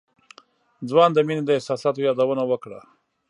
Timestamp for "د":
1.13-1.17, 1.45-1.49